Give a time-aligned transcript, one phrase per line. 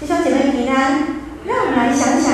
[0.00, 1.18] 弟兄姐妹平安。
[1.44, 2.32] 让我们来想想，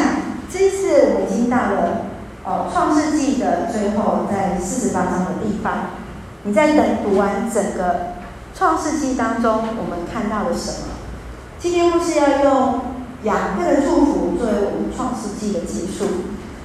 [0.53, 2.07] 这一次我们已经到了
[2.45, 5.91] 哦，《创世纪》的最后，在四十八章的地方。
[6.43, 7.95] 你在等读完整个
[8.55, 10.89] 《创世纪》当中，我们看到了什么？
[11.59, 12.81] 今天牧师要用
[13.23, 16.07] 雅各的祝福作为我们《创世纪》的结束。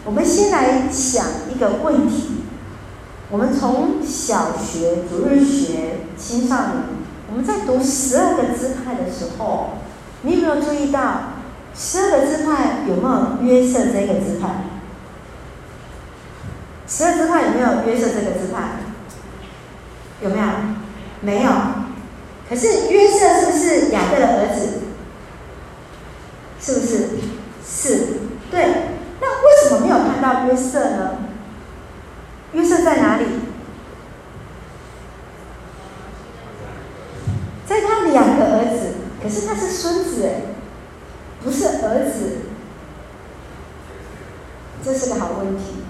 [0.04, 2.42] 我们先来想一个问题：
[3.30, 6.84] 我们从小学、主日学、青少年，
[7.30, 9.70] 我们在读十二个支派的时候，
[10.22, 11.34] 你有没有注意到
[11.76, 14.50] 十二个支派有没有约瑟这个支派？
[16.88, 18.80] 十二支派有没有约瑟这个支派？
[20.22, 20.46] 有没有？
[21.22, 21.52] 没有。
[22.50, 24.80] 可是约瑟是不是雅各的儿子？
[26.60, 27.10] 是不是？
[27.66, 28.08] 是。
[28.52, 28.66] 对。
[29.22, 31.18] 那为什么没有看到约瑟呢？
[32.54, 33.26] 约瑟在哪里？
[37.68, 38.96] 在他两个儿子，
[39.30, 40.42] 可是他是孙子哎，
[41.44, 42.38] 不是儿子。
[44.84, 45.84] 这是个好问题。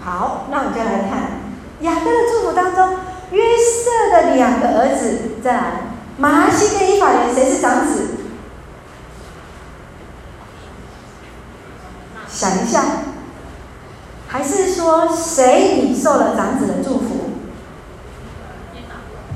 [0.00, 1.40] 好，那我们就来看
[1.80, 2.98] 雅各的祝福当中，
[3.32, 5.72] 约瑟的两个儿子，再来，
[6.18, 8.10] 玛拿西跟以法莲，谁是长子？
[12.28, 12.84] 想一下，
[14.28, 17.30] 还是说谁领受了长子的祝福？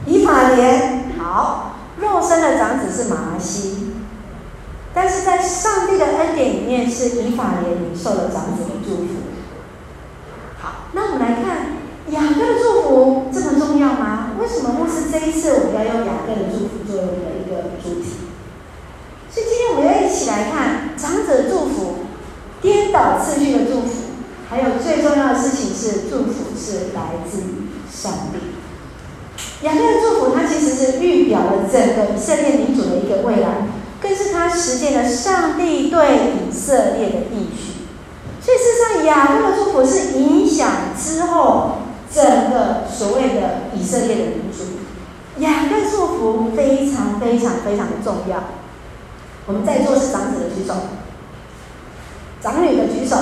[0.07, 1.07] 以法莲。
[1.19, 2.79] 好，肉身的长
[3.47, 3.93] 子是玛拿西，
[4.93, 9.13] 但是在上帝的恩典里面，是以法莲领受了长子的祝福。
[10.61, 11.77] 好，那我们来看
[12.11, 14.33] 雅各的祝福这么重要吗？
[14.41, 18.27] 为什么牧师这一次我们要用雅各的祝福作为我们的一个主题？
[19.31, 21.95] 所以今天我们要一起来看长子的祝福。
[22.63, 24.17] 颠倒次序的祝福，
[24.49, 28.39] 还有最重要的事情是，祝福是来自于上帝。
[29.67, 29.96] 雅各
[30.35, 33.67] 它其实是预表了整个以色列民族的一个未来，
[34.01, 37.73] 更是他实践了上帝对以色列的应许。
[38.41, 41.79] 所以，事实上，雅各的祝福是影响之后
[42.13, 44.65] 整个所谓的以色列的民族。
[45.39, 48.45] 雅各祝福非常非常非常的重要。
[49.47, 50.75] 我们在座是长子的举手。
[52.41, 53.17] 长女的举手。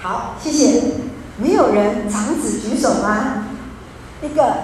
[0.00, 0.82] 好，谢谢。
[1.36, 3.46] 没有人长子举手吗？
[4.22, 4.54] 一个，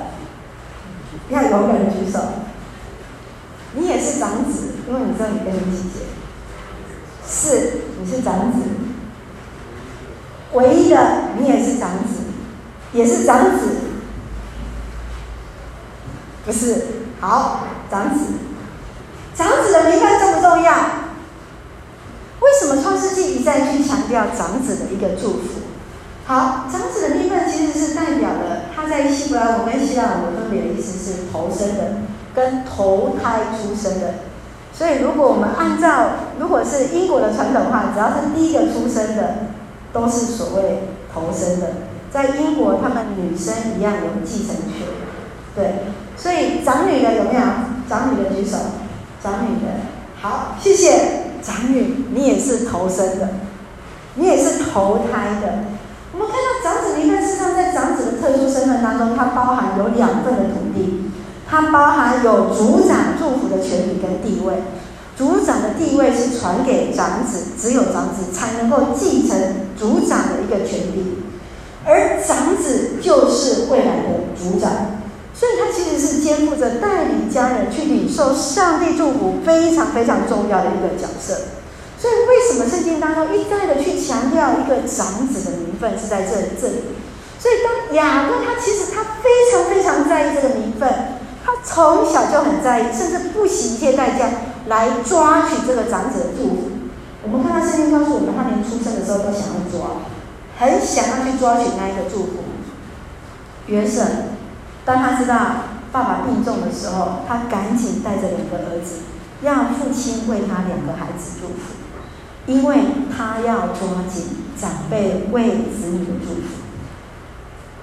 [1.31, 2.21] 要有人举手。
[3.75, 6.07] 你也是长子，因为你知道你跟你姐姐。
[7.29, 8.59] 是，你是长子。
[10.53, 12.25] 唯一的，你也是长子，
[12.93, 13.77] 也是长子。
[16.47, 16.87] 不是，
[17.21, 18.25] 好，长子。
[19.35, 20.73] 长子的名分重不重要？
[22.41, 25.63] 为什么创世纪一再去强调长子的一个祝福？
[26.25, 31.97] 好，长子的名分其实是代表了他在希伯来文跟希腊文分别的意思是投生的
[32.35, 34.15] 跟投胎出生的。
[34.73, 39.47] 所以如果我们按照如果是英国的传统话，只要是第一个出生的
[39.93, 41.69] 都是所谓投生的。
[42.13, 44.87] 在英国，他们女生一样有继承权。
[45.55, 47.41] 对，所以长女的有没有？
[47.89, 48.59] 长女的举手。
[49.23, 49.73] 长女的，
[50.21, 51.33] 好，谢谢。
[51.43, 53.29] 长女，你也是投生的，
[54.15, 55.65] 你也是投胎的。
[56.13, 61.11] 我们看到长子名分，事实上在长子的特殊身份当中，它包含有两份的土地，
[61.49, 64.63] 它包含有族长祝福的权利跟地位。
[65.17, 69.39] 族长的地位是传给长子，只有长子才能够继承
[69.79, 71.23] 族长的一个权利，
[71.85, 74.71] 而长子就是未来的族长。
[75.33, 81.35] 所以，他其实是肩负着带领家人去领受上帝祝福非常非常重要的一个角色。
[81.99, 86.75] 所以，为什么圣经当中一再的去强调一个长子的名分是在这这里？
[87.47, 90.93] 所以，当雅各他其实他非常非常在意这个名分，
[91.45, 94.29] 他从小就很在意，甚至不惜一切代价
[94.67, 96.71] 来抓取这个长子的祝福。
[97.23, 100.03] 我们看到圣经告诉我们，他连出生的时候都想要抓，
[100.59, 102.33] 很想要去抓取那一个祝福。
[103.69, 104.03] 约瑟。
[104.85, 105.37] 当他知道
[105.93, 109.03] 爸爸病重的时候，他赶紧带着两个儿子，
[109.43, 111.77] 让父亲为他两个孩子祝福，
[112.47, 112.77] 因为
[113.17, 114.25] 他要抓紧
[114.61, 116.66] 长辈为子女的祝福，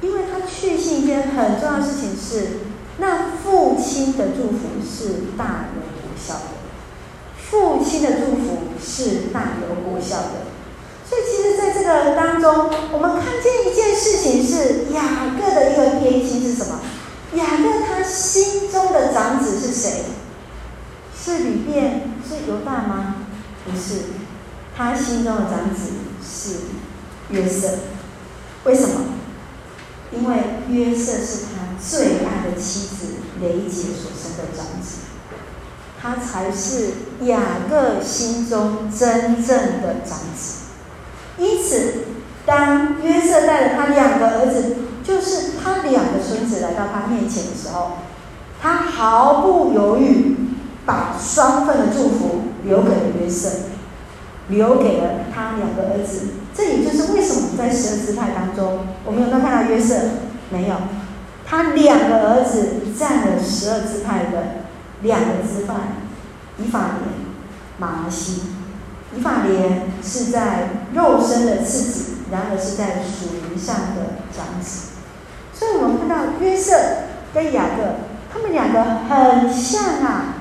[0.03, 2.59] 因为他确信一件很重要的事情是，
[2.97, 6.41] 那父亲的祝福是大有果效的，
[7.37, 10.51] 父亲的祝福是大有果效的，
[11.07, 16.81] 所以其实在这个当中，我们看见一件事情是雅各的一个偏心是什么？
[17.35, 20.03] 雅各他心中的长子是谁？
[21.17, 22.11] 是流便？
[22.27, 23.15] 是犹大吗？
[23.63, 24.01] 不是，
[24.75, 26.57] 他心中的长子是
[27.29, 27.69] 约瑟。
[28.65, 29.01] 为什么？
[30.15, 30.37] 因为
[30.69, 34.99] 约瑟是他最爱的妻子雷结所生的长子。
[36.01, 36.89] 他才是
[37.21, 37.39] 雅
[37.69, 40.63] 各心中真正的长子。
[41.37, 41.93] 因此，
[42.45, 47.93] 当约瑟带着他两个儿子，就是他两个孙子来到他面前的时候，
[48.61, 50.35] 他毫不犹豫
[50.85, 53.49] 把双份的祝福留给了约瑟，
[54.53, 56.27] 留给了他两个儿子。
[56.55, 59.95] 这也就是为什么在十二支派当中，我们有没有看到约瑟？
[60.51, 60.75] 没有，
[61.45, 64.65] 他两个儿子占了十二支派的
[65.01, 65.73] 两个支派，
[66.59, 67.09] 以法莲、
[67.77, 68.43] 玛拿西。
[69.15, 74.93] 以法莲是在肉身的次子，然而是在属灵上的长子。
[75.53, 76.75] 所以我们看到约瑟
[77.33, 77.83] 跟雅各，
[78.31, 80.32] 他们两个很像啊。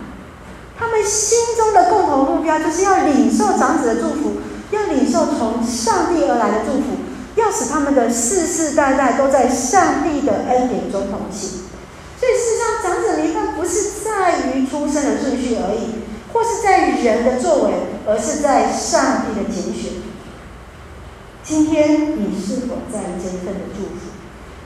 [0.82, 4.32] 他们心中的共同目标就是要领受长子的祝福。
[4.72, 6.96] 要领受从上帝而来的祝福，
[7.36, 11.60] 要使他们的世世代代都在上帝的恩典中同行。
[12.18, 16.00] 所以，事实上，长子名分不是在于出生的顺序而已，
[16.32, 17.72] 或是在于人的作为，
[18.06, 19.92] 而是在上帝的拣选。
[21.42, 24.08] 今天，你是否在意这一份的祝福？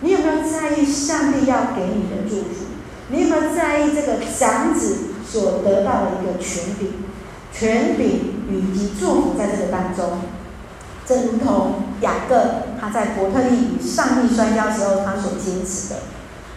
[0.03, 2.67] 你有没有在意上帝要给你的祝福？
[3.09, 6.89] 你有没有在意这个长子所得到的一个权柄？
[7.53, 10.21] 权柄以及祝福在这个当中，
[11.07, 12.37] 正如同雅各
[12.81, 15.97] 他在伯特利与上帝摔跤时候他所坚持的：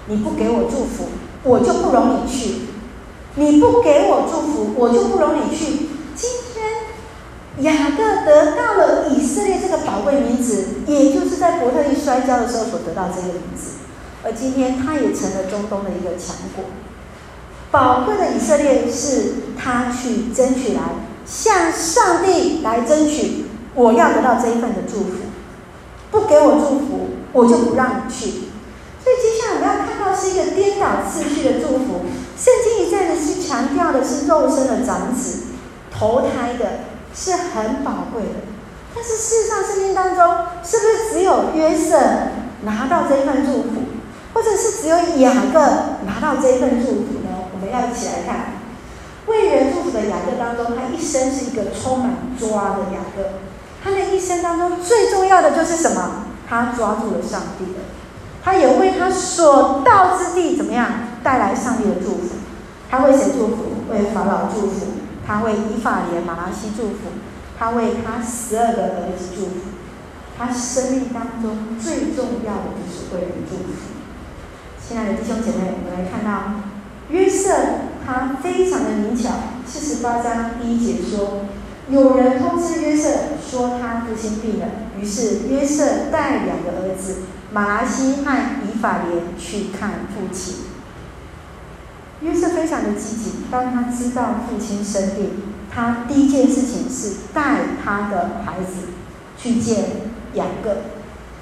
[0.08, 1.10] 你不给我祝福，
[1.44, 2.68] 我就不容你去；
[3.36, 5.90] 你不给我祝福，我就不容你去。
[6.16, 13.80] 今天雅各得到了以色列这个宝贵名字，也就是在伯特利摔跤的时候所得到这个名字，
[14.24, 16.66] 而今天他也成了中东的一个强国。
[17.72, 20.82] 宝贵的以色列是他去争取来，
[21.26, 23.46] 向上帝来争取，
[23.76, 25.12] 我要得到这一份的祝福，
[26.10, 28.32] 不给我祝福，我就不让你去。
[29.04, 32.02] 所以接下来我们要看到是一个颠倒次序的祝福。
[32.36, 35.44] 圣经一再的是强调的是肉身的长子，
[35.94, 36.80] 投胎的
[37.14, 38.40] 是很宝贵的。
[38.96, 40.26] 但是事实上，圣经当中
[40.64, 42.00] 是不是只有约瑟
[42.64, 43.70] 拿到这一份祝福，
[44.34, 45.60] 或者是只有雅各
[46.08, 47.19] 拿到这一份祝福？
[47.60, 48.54] 我们要一起来看
[49.26, 53.42] 为人祝福的雅各当中，他一生是一个充满抓的雅各。
[53.84, 56.26] 他的一生当中最重要的就是什么？
[56.48, 57.80] 他抓住了上帝的，
[58.44, 60.90] 他也为他所到之地怎么样
[61.22, 62.38] 带来上帝的祝福。
[62.90, 63.84] 他为谁祝福？
[63.92, 64.88] 为法老祝福。
[65.28, 67.12] 他为以法莲、玛拉西祝福。
[67.60, 69.52] 他为他十二个儿子祝福。
[70.38, 73.74] 他生命当中最重要的就是为人祝福。
[74.82, 76.69] 亲爱的弟兄姐妹，我们来看到。
[77.10, 77.56] 约瑟
[78.06, 79.30] 他非常的灵巧，
[79.66, 81.46] 四十八章第一节说，
[81.90, 83.10] 有人通知约瑟
[83.50, 84.66] 说他父亲病了，
[85.00, 87.22] 于是约瑟带两个儿子
[87.52, 90.56] 马拉西和以法莲去看父亲。
[92.22, 95.32] 约瑟非常的积极，当他知道父亲生病，
[95.74, 98.90] 他第一件事情是带他的孩子
[99.36, 99.86] 去见
[100.36, 100.78] 雅各。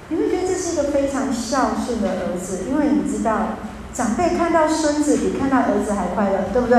[0.07, 3.57] 你会觉得这是一个非常孝顺的儿子，因为你知道。
[3.97, 6.77] 长辈看到孙子比看到儿子还快乐，对不对？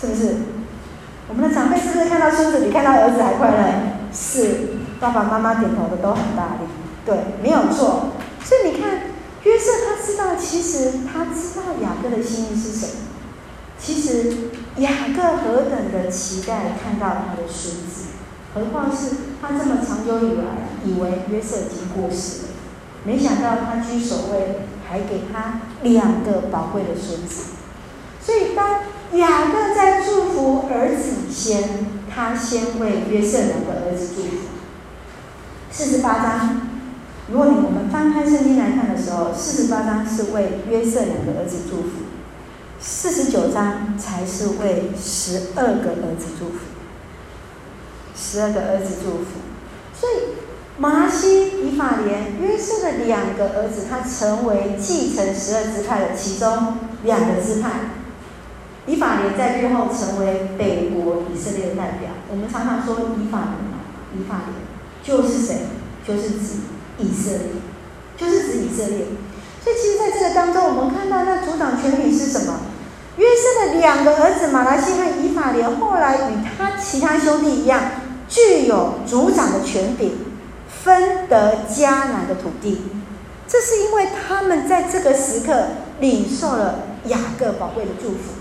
[0.00, 0.36] 是不是？
[1.28, 4.08] 我们的长辈是不是看到孙子比看到儿子还快乐？
[4.10, 6.64] 是，爸爸妈妈点头的都很大力，
[7.04, 8.12] 对，没有错。
[8.42, 12.92] 所以你看，约瑟他知道，其实他知道雅各的心意是什么。
[13.78, 14.32] 其实
[14.76, 18.16] 雅各何等的期待看到他的孙子，
[18.54, 22.48] 何况是他这么长久以来以为约瑟已经过世了，
[23.04, 24.60] 没想到他居首位。
[24.88, 27.52] 还给他两个宝贵的孙子，
[28.20, 28.80] 所以当
[29.18, 34.36] 雅各在祝福儿子以前，他先为约瑟两个儿子祝福。
[35.70, 36.68] 四十八章，
[37.30, 41.88] 如果你我们翻开圣经来看的时候，四十八章是为约瑟两个儿子祝福，
[42.78, 46.58] 四十九章才是为十二个儿子祝福，
[48.14, 49.40] 十二个儿子祝福，
[49.98, 50.43] 所以。
[50.76, 57.70] 玛拿西、以法莲、约瑟的两个儿子，他成为继承十二支派的其中两个支派。
[58.86, 62.10] 以法莲在日后成为北国以色列的代表。
[62.28, 64.56] 我们常常说以法莲，以法莲
[65.02, 65.66] 就是谁？
[66.06, 66.58] 就是指
[66.98, 67.48] 以色列，
[68.18, 69.06] 就是指以色列。
[69.62, 72.60] 所以，其实在这个当中，我们看到那主掌权柄是什么？
[73.16, 77.80] 约瑟的两个儿子玛拿西和以法莲，后来与他其他兄弟一样，
[78.28, 80.18] 具有主掌的权柄。
[80.84, 82.82] 分得迦南的土地，
[83.48, 88.34] 这是因为他们在这个时刻领受了雅各宝贵的祝福。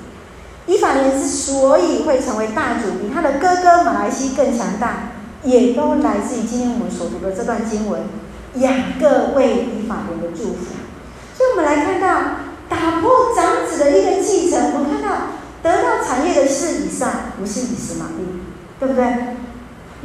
[0.65, 5.11] 以法莲之所以会成为大主，比他的哥哥马来西更强大，
[5.43, 8.01] 也都来自于今天我们所读的这段经文，
[8.55, 10.65] 雅各为以法莲的祝福。
[11.37, 12.07] 所以，我们来看到
[12.67, 15.27] 打破长子的一个继承，我们看到
[15.63, 17.09] 得到产业的是以上，
[17.39, 18.25] 不是以实玛利，
[18.79, 19.37] 对不对？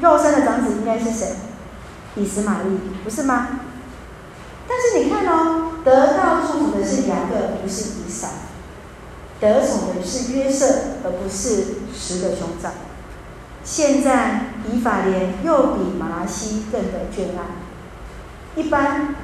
[0.00, 1.26] 肉身的长子应该是谁？
[2.16, 3.60] 以实玛利，不是吗？
[4.66, 8.28] 但是你看哦，得到祝福的是雅各，不是以扫；
[9.40, 10.66] 得宠的是约瑟，
[11.04, 12.72] 而不是十个兄长。
[13.64, 18.60] 现在以法莲又比马拉西更的眷爱。
[18.60, 19.14] 一般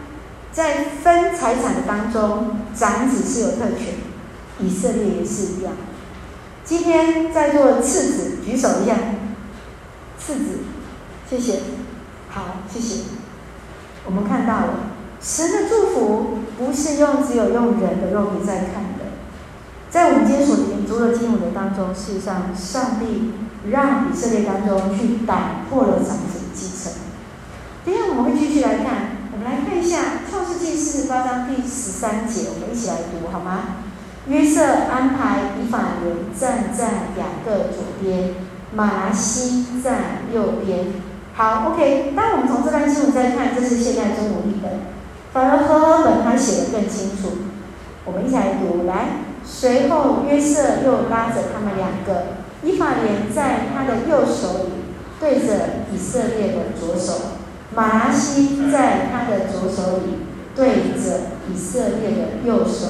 [0.53, 3.95] 在分财产的当中，长子是有特权，
[4.61, 5.73] 以色列也是一样。
[6.65, 8.97] 今天在座次子举手一下，
[10.19, 10.59] 次子，
[11.29, 11.61] 谢谢，
[12.35, 13.05] 好，谢谢。
[14.05, 14.75] 我们看到了。
[15.23, 19.15] 神的祝福不是用只有用人的肉体在看的，
[19.89, 20.55] 在我们今天所
[20.87, 23.33] 读的经文的当中，事实上，上帝
[23.71, 26.93] 让以色列当中去打破了长子的继承。
[27.87, 33.77] 等下我们会继续来看，我们来看一下创世记四十八章第十三节，我们一起来读好吗？
[34.27, 34.63] 约瑟
[34.93, 36.85] 安排以法莲站在
[37.19, 38.35] 雅各左边，
[38.75, 41.04] 玛拿西站右边。
[41.37, 42.13] 好，OK。
[42.15, 44.71] 当我们从这段经文再看，这是现代中文译本。
[45.33, 47.39] 反而和合本他写的更清楚，
[48.05, 48.87] 我们一起来读。
[48.87, 54.71] 来，随后约瑟又拉着他们两个，以法莲在他的右手里
[55.19, 57.15] 对着以色列的左手，
[57.75, 60.19] 玛拿西在他的左手里
[60.55, 62.87] 对着以色列的右手，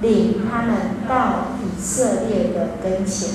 [0.00, 3.28] 领他们到以色列的跟前。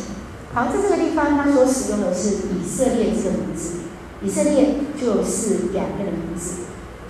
[0.56, 3.74] 好，在这个地方他所使用的是以色列这个名字，
[4.22, 6.64] 以色列就是两个的名字。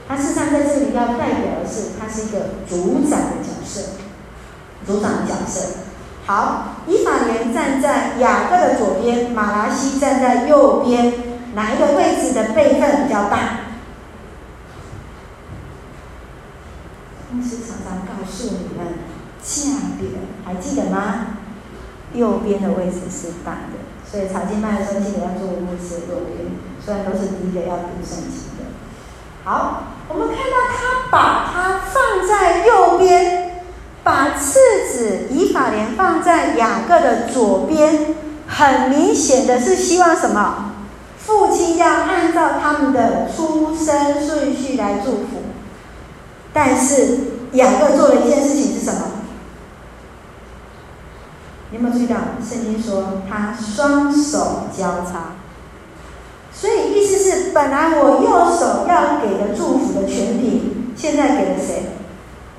[0.08, 3.82] 他事实上在这里要代表的是，他是一个族长的角色，
[4.86, 5.80] 族长的角色。
[6.26, 11.14] 好，以法莲站在雅各的左边，马拉西站在右边，
[11.56, 13.60] 哪一个位置的辈分比较大？
[17.32, 19.00] 牧师常常告诉你们，
[19.44, 19.62] 价
[20.00, 20.10] 别
[20.46, 21.38] 还记得吗？
[22.14, 23.78] 右边的位置是大的，
[24.10, 26.52] 所以查经班的时候记得要坐牧师的右边，
[26.88, 28.64] 虽然都是第一个要读圣经的。
[29.44, 29.84] 好。
[30.10, 33.62] 我们看到他把它放在右边，
[34.06, 38.16] 把次子以法莲放在雅各的左边，
[38.48, 40.76] 很明显的是希望什么？
[41.20, 45.44] 父亲要按照他们的出生顺序来祝福。
[46.54, 47.18] 但是
[47.52, 49.02] 雅各做了一件事情是什么？
[51.72, 52.16] 你有没有注意到？
[52.42, 55.34] 圣经说他双手交叉。
[56.60, 61.84] 所以意思是，本来我右手要给的祝福的权柄，现在给了谁？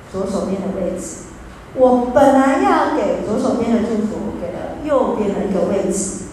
[0.09, 1.27] 左手边的位置。
[1.75, 6.29] 我本来要给左手边的祝福，给了右边的一个位置。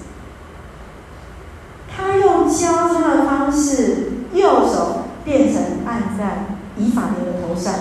[1.94, 7.74] 他用交叉的方式，右手变成按在以法莲的头上，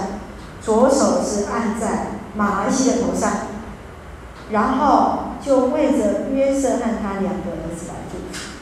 [0.62, 3.32] 左手是按在马来西的头上，
[4.50, 8.55] 然后就为着约瑟和他两个儿子来祝福。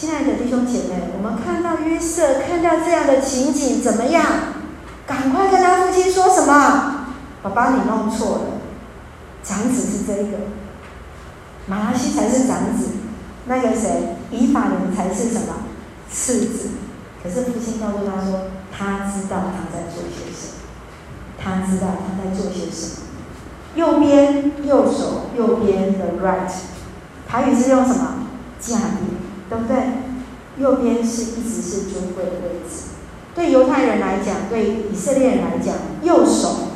[0.00, 4.24] 亲爱的弟兄姐妹，我们看到约瑟看到这样的情景，怎么样？
[5.06, 7.04] 赶快跟他父亲说什么？
[7.42, 8.44] 爸爸，你弄错了，
[9.42, 10.38] 长子是这个，
[11.66, 12.92] 马拉西才是长子，
[13.44, 15.66] 那个谁，以法莲才是什么
[16.10, 16.70] 次子。
[17.22, 20.62] 可是父亲告诉他说，他知道他在做些什么，
[21.36, 23.06] 他知道他在做些什么。
[23.74, 26.50] 右边右手右边的 right，
[27.28, 28.14] 台语是用什么？
[28.58, 29.19] 价别。
[29.50, 29.76] 对不对？
[30.58, 32.90] 右边是一直是尊贵的位置。
[33.34, 36.70] 对犹太人来讲，对以色列人来讲，右手，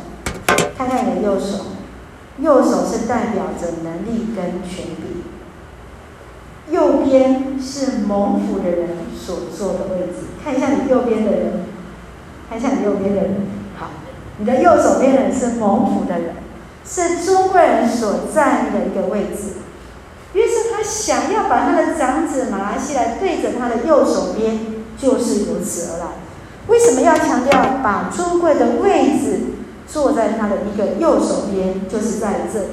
[0.76, 1.66] 看看你的右手，
[2.38, 5.23] 右手是代表着能力跟权柄。
[6.71, 10.26] 右边是蒙福的人所坐的位置。
[10.43, 11.64] 看一下你右边的人，
[12.49, 13.47] 看一下你右边的人。
[13.76, 13.90] 好，
[14.38, 16.37] 你的右手边的人是蒙福的人，
[16.85, 19.63] 是尊贵人所站的一个位置。
[20.85, 26.07] 想要把他的长子马拉西来对着他的右手边，就是由此而来。
[26.67, 29.41] 为什么要强调把尊贵的位置
[29.87, 31.88] 坐在他的一个右手边？
[31.88, 32.67] 就是在这里。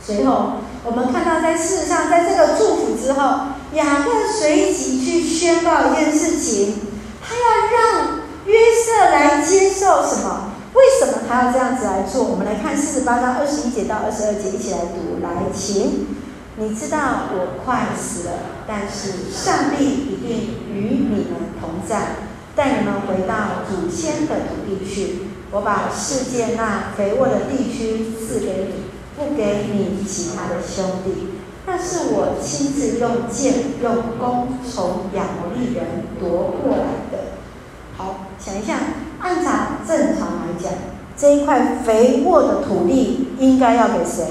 [0.00, 0.52] 随后
[0.84, 6.76] 我们看到，在事实上，在这个祝福之后，雅各随即去宣告一件事情：
[7.20, 10.52] 他要让约瑟来接受什么？
[10.72, 12.24] 为什么他要这样子来做？
[12.24, 15.22] 我们来看四十八章二十一节到二十二节，一起来读。
[15.22, 16.17] 来，请。
[16.60, 18.32] 你知道我快死了，
[18.66, 22.16] 但是上帝一定与你们同在，
[22.56, 25.20] 带你们回到祖先的土地去。
[25.52, 31.28] 我把世界那肥沃的地区赐给你，不给你其他的兄弟。
[31.64, 35.84] 那是我亲自用剑、用弓从亚摩利人
[36.18, 37.38] 夺过来的。
[37.96, 38.78] 好，想一下，
[39.20, 39.50] 按照
[39.86, 40.72] 正常来讲，
[41.16, 44.24] 这一块肥沃的土地应该要给谁？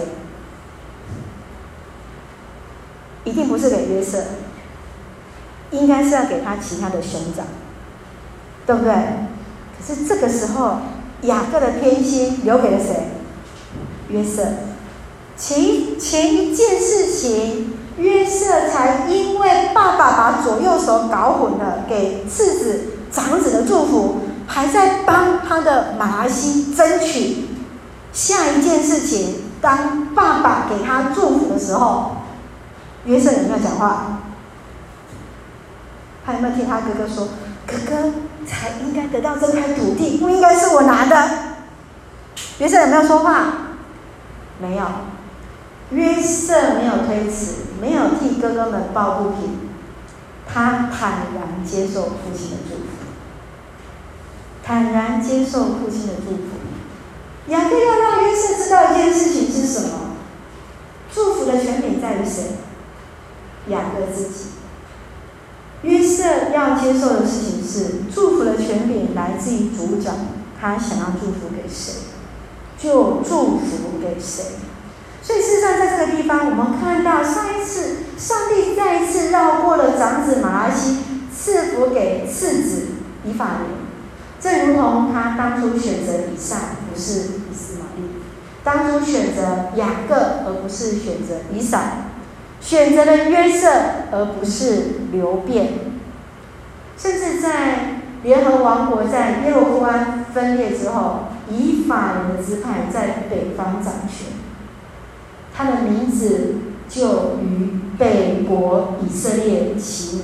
[3.28, 4.24] 一定不是给约瑟，
[5.72, 7.46] 应该是要给他其他的兄长，
[8.66, 8.94] 对不对？
[9.78, 10.78] 可是这个时候，
[11.24, 13.10] 雅各的偏心留给了谁？
[14.08, 14.44] 约瑟。
[15.36, 24.16] 前前一件事情，约瑟才因为爸爸把左右手搞混了，给次子长子的祝福，
[24.48, 27.50] 还在帮他的马拉西争取
[28.14, 29.44] 下一件事情。
[29.60, 32.17] 当爸爸给他祝福的时候，
[33.08, 34.22] 约瑟有没有讲话？
[36.26, 37.30] 他有没有听他哥哥说
[37.66, 38.12] ：“哥哥
[38.46, 41.30] 才应该得到这块土地，不应该是我拿的。”
[42.60, 43.70] 约瑟有没有说话？
[44.60, 44.86] 没有。
[45.92, 49.70] 约瑟没有推辞，没有替哥哥们抱不平，
[50.46, 52.84] 他坦然接受父亲的祝福，
[54.62, 56.42] 坦然接受父亲的祝福。
[57.48, 59.90] 雅各要让约瑟知道一件事情是什么？
[61.14, 62.58] 祝福的权柄在于谁？
[63.70, 64.46] 雅各自己。
[65.84, 70.12] 约瑟要接受的事情是，祝福的权柄来自于主角，
[70.60, 71.94] 他想要祝福给谁，
[72.80, 74.56] 就祝福给谁。
[75.22, 80.98] 所以事实上，在这个地方，我们看到上一次上帝再一次绕过了长子马拉西，
[81.36, 82.88] 赐福给次子
[83.24, 83.70] 以法莲，
[84.40, 86.58] 正如同他当初选择以撒，
[86.90, 88.04] 不是以斯玛利；
[88.64, 91.80] 当初选择雅各，而不是选择以扫；
[92.60, 93.70] 选择了约瑟，
[94.12, 95.74] 而不是流便。
[96.98, 104.34] 甚至在联合王国在耶路撒安分裂之后，以法莲的支派在北方掌权。
[105.56, 106.56] 他的名字
[106.90, 110.24] 就与北国以色列齐名，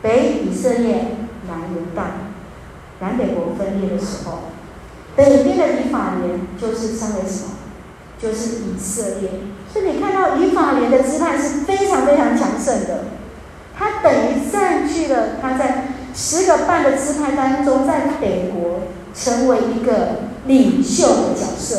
[0.00, 1.16] 北以色列，
[1.48, 2.04] 南犹大，
[3.00, 4.44] 南北国分裂的时候，
[5.14, 7.50] 北边的以法莲就是称为什么？
[8.18, 9.30] 就是以色列。
[9.72, 13.04] 所以你看到以法莲的支派是非常非常强盛的，
[13.78, 18.82] 他等于占据了他在十个半的支派当中，在北国
[19.14, 21.76] 成为一个领袖的角色，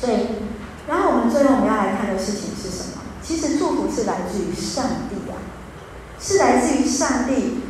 [0.00, 0.16] 所以。
[0.88, 3.02] 然后我们最后我们要来看的事情是什么？
[3.22, 5.36] 其实祝福是来自于上帝啊，
[6.18, 7.60] 是来自于上帝。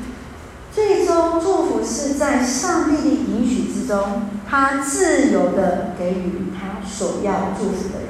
[0.73, 8.08] 最终祝福是在上帝的允许之中，他自由的给予他所要祝福的人。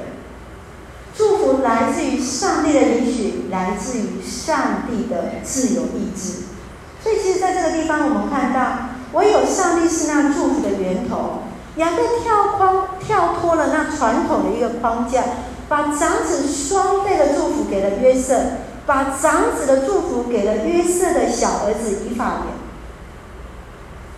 [1.61, 6.43] 来自于上帝的允许，来自于上帝的自由意志。
[7.01, 11.43] 所以，其实在这个地方，我们看到，唯有上帝是那祝福的源头。
[11.75, 15.23] 雅各跳框跳脱了那传统的一个框架，
[15.69, 18.35] 把长子双倍的祝福给了约瑟，
[18.85, 22.57] 把长子的祝福给了约瑟的小儿子以法莲。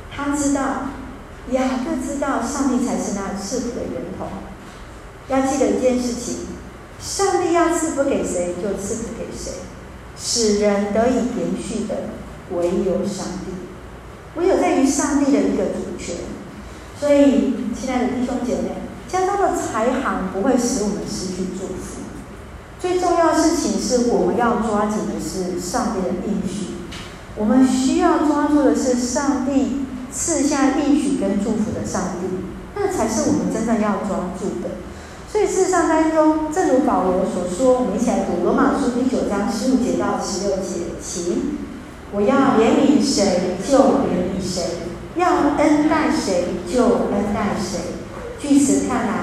[0.10, 0.62] 他知道，
[1.52, 4.26] 雅各知道，上帝才是那赐福的源头。
[5.28, 6.36] 要记得一件事情：
[7.02, 9.54] 上帝要赐福给谁，就赐福给谁，
[10.16, 12.10] 使人得以延续的
[12.56, 13.52] 唯有上帝，
[14.36, 16.18] 唯有在于上帝的一个主权。
[17.00, 18.76] 所以，亲爱的弟兄姐妹，
[19.08, 22.02] 家中的财行不会使我们失去祝福。
[22.80, 26.76] 最重要的事情是我们要抓紧的是上帝的应许。
[27.36, 32.28] 我们需要抓住的是上帝赐下应许跟祝福的上帝，
[32.76, 34.70] 那才是我们真正要抓住的。
[35.32, 41.58] 所以事实上当中，正如保罗所说，我们一起来读罗马书第九章十五节到十六节，请，
[42.12, 44.62] 我要怜悯谁就怜悯谁。
[45.16, 47.80] 要恩待谁就恩待谁。
[48.42, 49.14] 据此看来，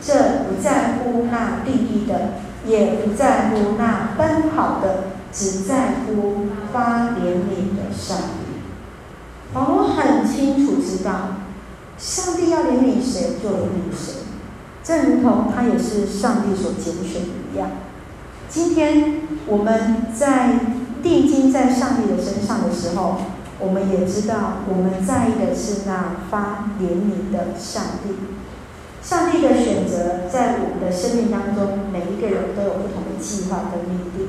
[0.00, 8.62] 这不在乎那定义的，也不在乎那奔跑的，只在乎发怜悯的上帝。
[9.52, 11.38] 保罗很清楚知道，
[11.98, 14.25] 上帝要怜悯谁就怜悯谁，
[14.86, 17.70] 正如同他也是上帝所拣选的一样。
[18.48, 20.60] 今天我们在
[21.02, 23.16] 定睛在上帝的身上的时候。
[23.58, 28.14] 我们也知道，我们在意的是那发怜悯的上帝。
[29.02, 34.28] 上帝的选择在我们的生命当中，每一个人都有不同的计划跟命定。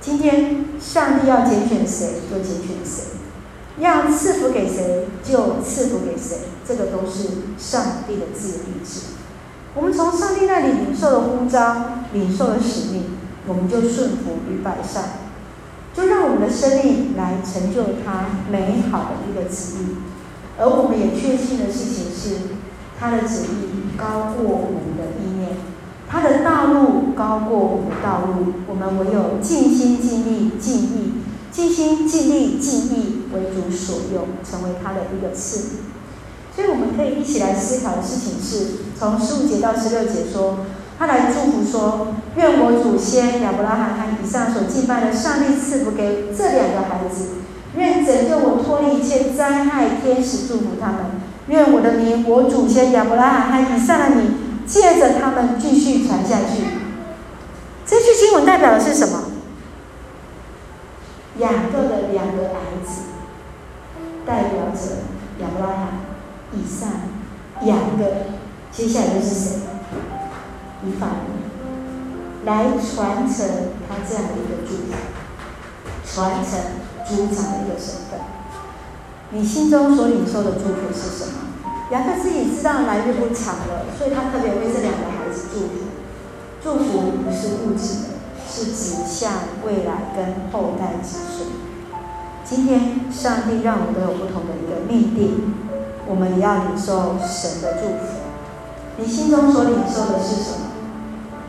[0.00, 3.18] 今天，上帝要拣选谁就拣选谁，
[3.80, 9.17] 要赐福给谁就赐福给谁，这个都是上帝的自由意志。
[9.78, 13.04] 我们从上帝那里领受了呼召，领受了使命，
[13.46, 15.04] 我们就顺服与摆上。
[15.94, 19.96] 就让我们的生命来成就他美好的一个旨意，
[20.58, 22.40] 而我们也确信的事情是，
[22.98, 25.50] 他的旨意高过我们的意念，
[26.08, 28.54] 他的道路高过我们的道路。
[28.66, 31.12] 我们唯有尽心尽力尽意，
[31.52, 35.70] 尽心尽力尽意为主所用，成为他的一个赐予。
[36.58, 40.66] 所以我们可以一起来思考的事情是，从十五节到十六节说，
[40.98, 47.28] 他来祝福说：愿我祖先亚伯拉罕和以撒所敬拜的上帝赐福给这两个孩子，
[47.76, 50.98] 愿拯救我脱离一切灾害，天使祝福他们。
[51.46, 54.34] 愿我的名，我祖先亚伯拉罕和以撒的名，
[54.66, 56.64] 借着他们继续传下去。
[57.86, 59.26] 这句经文代表的是什么？
[61.38, 63.02] 雅各的两个儿子，
[64.26, 65.06] 代表着
[65.40, 65.88] 亚伯拉罕、
[66.52, 66.88] 以上、
[67.66, 68.04] 雅各。
[68.70, 69.50] 接下来就是谁？
[70.86, 73.48] 以法莲，来传承
[73.88, 74.92] 他这样的一个祝福，
[76.04, 76.60] 传承
[77.04, 78.20] 族长的一个身份。
[79.30, 81.32] 你心中所领受的祝福是什么？
[81.90, 85.88] 雅各自己知道来日不长了，所以他特别为这两个孩子祝福。
[86.62, 88.08] 祝福不是物质的，
[88.46, 89.32] 是指向
[89.66, 91.48] 未来跟后代子孙。
[92.44, 95.54] 今天上帝让我们都有不同的一个命定，
[96.08, 98.18] 我们也要领受神的祝福。
[98.96, 100.66] 你心中所领受的是什么？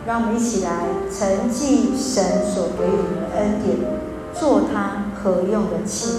[0.05, 3.77] 让我们一起来承继神所给予我们的恩典，
[4.33, 6.11] 做他可用的器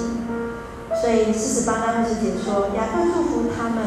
[0.91, 1.01] 皿。
[1.01, 3.85] 所以四十八章二十节说：“雅各祝福他们，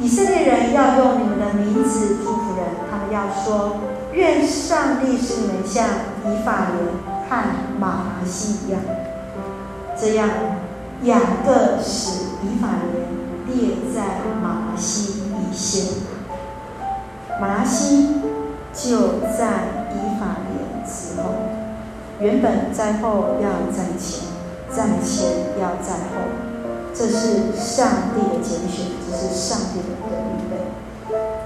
[0.00, 3.76] 以色列人要用你们的名字祝福人，他们要说。”
[4.10, 5.86] 愿上帝使你们像
[6.24, 7.30] 以法莲和
[7.78, 8.80] 玛拿西一样，
[9.96, 10.28] 这样
[11.02, 13.06] 雅各使以法莲
[13.48, 14.02] 列在
[14.40, 15.86] 玛拿西以先，
[17.40, 18.20] 玛拿西
[18.72, 21.30] 就在以法莲之后。
[22.20, 24.28] 原本在后要在前，
[24.68, 26.28] 在前要在后，
[26.94, 30.52] 这是上帝的拣选，这是上帝的一个预备。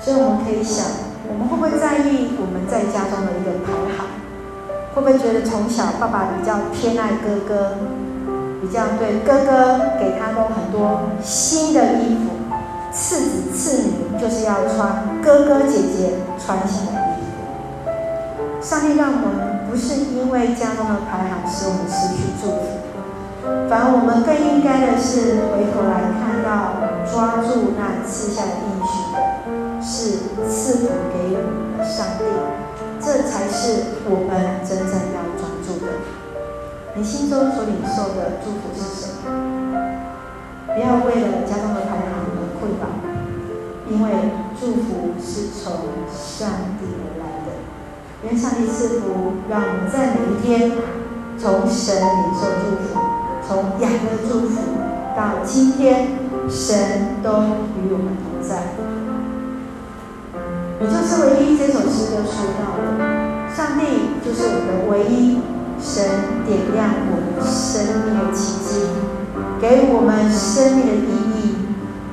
[0.00, 0.86] 所以我们可以想。
[1.28, 4.04] 我们会不会在意我们在家中的一个排行？
[4.92, 7.76] 会不会觉得从小爸爸比较偏爱哥哥，
[8.62, 12.30] 比较对哥哥给他们很多新的衣服，
[12.92, 18.62] 次子次女就是要穿哥哥姐姐穿新的衣服？
[18.62, 26.78] 上帝让我们不是因为家中的排行使我们失去祝福，反而我们更应该的是回头来看到
[27.12, 29.18] 抓住那赐下的应许的。
[29.82, 32.22] 是赐福给我们的上帝，
[33.00, 36.21] 这才是我们真正要专注的。
[36.94, 39.30] 你心中所领受的祝福是什么？
[40.66, 42.84] 不要为了家中的排行而困扰，
[43.88, 44.10] 因为
[44.60, 45.72] 祝福是从
[46.12, 47.48] 上帝而来的。
[48.24, 50.70] 愿上帝赐福，让我们在每一天
[51.38, 53.00] 从神领受祝福，
[53.46, 54.60] 从雅各祝福
[55.16, 56.18] 到今天，
[56.50, 57.28] 神都
[57.80, 58.64] 与我们同在。
[60.78, 62.84] 你就是唯一，这首诗歌说到的，
[63.54, 65.40] 上帝就是我们的唯一，
[65.82, 68.86] 神点亮我们生命的奇迹，
[69.60, 71.56] 给我们生命的意义，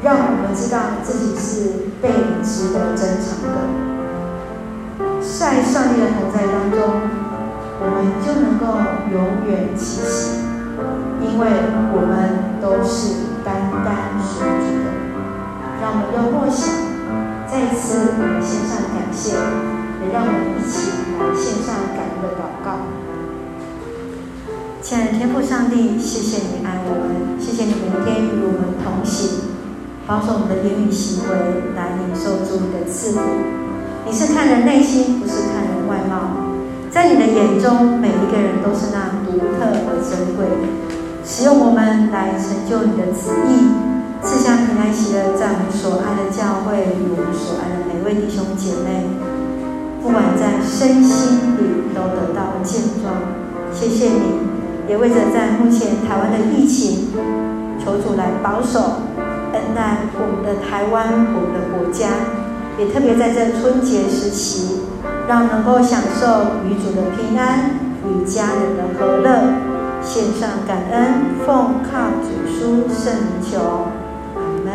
[0.04, 2.10] 让我们知道自己是被
[2.44, 3.62] 值得珍藏的。
[5.22, 6.80] 在上帝的同在当中，
[7.80, 8.66] 我们就能够
[9.14, 10.42] 永远气息，
[11.22, 11.48] 因为
[11.94, 14.90] 我们都是单单属主的。
[15.80, 16.90] 让我们用默想。
[17.48, 19.32] 再次，我们献上感谢，
[20.02, 22.68] 也让我们一起来献上感恩的祷告。
[24.90, 29.54] 亲爱的天父上帝，谢谢你爱我们，谢谢你每天与我们同行，
[30.08, 33.22] 保守我们的言语行为来领受主你的赐福。
[34.08, 36.58] 你是看人内心，不是看人外貌。
[36.90, 40.50] 在你的眼中，每一个人都是那独特而珍贵。
[41.22, 43.70] 使用我们来成就你的旨意。
[44.26, 49.06] 赐下平安喜乐，在我们所爱的教会与我们所爱的每位弟兄姐妹，
[50.02, 53.38] 不管在身心里都得到健壮。
[53.70, 54.49] 谢谢你，
[54.90, 57.10] 也为着在目前台湾的疫情，
[57.80, 58.80] 求主来保守
[59.54, 62.08] 恩待我们的台湾，我们的国家，
[62.80, 64.82] 也特别在这春节时期，
[65.28, 69.54] 让能够享受与主的平安与家人的和乐，
[70.02, 73.60] 献上感恩，奉靠主书圣名求。
[74.36, 74.74] 阿门